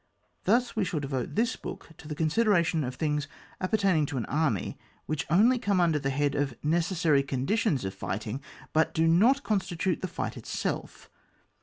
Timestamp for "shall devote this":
0.83-1.55